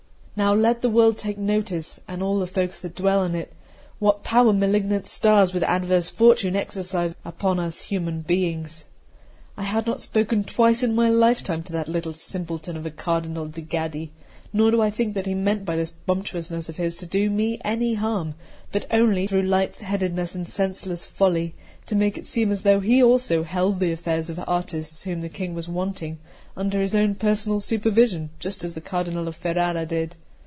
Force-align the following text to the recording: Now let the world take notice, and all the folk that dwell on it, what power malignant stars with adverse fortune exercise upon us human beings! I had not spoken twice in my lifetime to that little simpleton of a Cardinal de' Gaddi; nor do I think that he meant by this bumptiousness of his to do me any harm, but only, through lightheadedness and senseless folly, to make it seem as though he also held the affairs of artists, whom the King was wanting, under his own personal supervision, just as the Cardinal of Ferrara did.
Now 0.33 0.55
let 0.55 0.81
the 0.81 0.89
world 0.89 1.19
take 1.19 1.37
notice, 1.37 1.99
and 2.07 2.23
all 2.23 2.39
the 2.39 2.47
folk 2.47 2.71
that 2.71 2.95
dwell 2.95 3.19
on 3.19 3.35
it, 3.35 3.53
what 3.99 4.23
power 4.23 4.51
malignant 4.53 5.05
stars 5.05 5.53
with 5.53 5.61
adverse 5.61 6.09
fortune 6.09 6.55
exercise 6.55 7.15
upon 7.23 7.59
us 7.59 7.81
human 7.83 8.21
beings! 8.21 8.85
I 9.55 9.61
had 9.63 9.85
not 9.85 10.01
spoken 10.01 10.43
twice 10.43 10.81
in 10.81 10.95
my 10.95 11.09
lifetime 11.09 11.61
to 11.63 11.73
that 11.73 11.87
little 11.89 12.13
simpleton 12.13 12.75
of 12.75 12.85
a 12.87 12.91
Cardinal 12.91 13.45
de' 13.49 13.61
Gaddi; 13.61 14.09
nor 14.51 14.71
do 14.71 14.81
I 14.81 14.89
think 14.89 15.13
that 15.13 15.27
he 15.27 15.35
meant 15.35 15.63
by 15.63 15.75
this 15.75 15.91
bumptiousness 16.07 16.69
of 16.69 16.77
his 16.77 16.95
to 16.97 17.05
do 17.05 17.29
me 17.29 17.61
any 17.63 17.93
harm, 17.93 18.33
but 18.71 18.87
only, 18.89 19.27
through 19.27 19.43
lightheadedness 19.43 20.33
and 20.33 20.49
senseless 20.49 21.05
folly, 21.05 21.53
to 21.85 21.95
make 21.95 22.17
it 22.17 22.25
seem 22.25 22.51
as 22.51 22.63
though 22.63 22.79
he 22.79 23.03
also 23.03 23.43
held 23.43 23.79
the 23.79 23.91
affairs 23.91 24.31
of 24.31 24.43
artists, 24.47 25.03
whom 25.03 25.21
the 25.21 25.29
King 25.29 25.53
was 25.53 25.69
wanting, 25.69 26.17
under 26.57 26.81
his 26.81 26.95
own 26.95 27.13
personal 27.13 27.59
supervision, 27.59 28.31
just 28.39 28.63
as 28.63 28.73
the 28.73 28.81
Cardinal 28.81 29.27
of 29.27 29.35
Ferrara 29.35 29.85
did. 29.85 30.15